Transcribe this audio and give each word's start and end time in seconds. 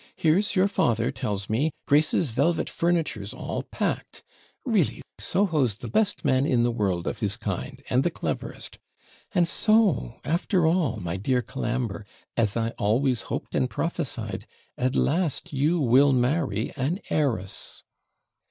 Here's 0.15 0.55
your 0.55 0.67
father 0.67 1.11
tells 1.11 1.47
me, 1.47 1.69
Grace's 1.85 2.31
velvet 2.31 2.67
furniture's 2.67 3.35
all 3.35 3.61
packed; 3.61 4.23
really, 4.65 5.03
Soho's 5.19 5.75
the 5.75 5.87
best 5.87 6.25
man 6.25 6.43
in 6.43 6.63
the 6.63 6.71
world 6.71 7.05
of 7.05 7.19
his 7.19 7.37
kind, 7.37 7.83
and 7.87 8.03
the 8.03 8.09
cleverest 8.09 8.79
and 9.31 9.47
so, 9.47 10.19
after 10.25 10.65
all, 10.65 10.97
my 10.97 11.17
dear 11.17 11.43
Colambre, 11.43 12.03
as 12.35 12.57
I 12.57 12.69
always 12.79 13.21
hoped 13.29 13.53
and 13.53 13.69
prophesied, 13.69 14.47
at 14.75 14.95
last 14.95 15.53
you 15.53 15.79
will 15.79 16.13
marry 16.13 16.73
an 16.75 16.99
heiress.' 17.11 17.83